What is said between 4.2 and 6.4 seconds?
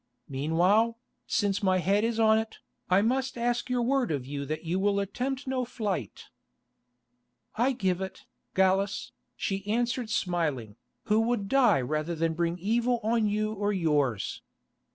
you that you will attempt no flight."